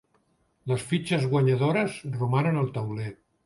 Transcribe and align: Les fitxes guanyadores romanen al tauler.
Les 0.71 0.85
fitxes 0.93 1.29
guanyadores 1.35 2.01
romanen 2.19 2.61
al 2.65 2.77
tauler. 2.81 3.11